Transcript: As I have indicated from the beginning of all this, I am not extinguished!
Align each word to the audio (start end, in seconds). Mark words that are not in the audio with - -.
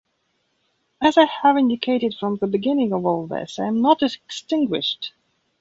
As 0.99 1.15
I 1.19 1.25
have 1.25 1.59
indicated 1.59 2.15
from 2.19 2.37
the 2.37 2.47
beginning 2.47 2.91
of 2.91 3.05
all 3.05 3.27
this, 3.27 3.59
I 3.59 3.67
am 3.67 3.83
not 3.83 4.01
extinguished! 4.01 5.11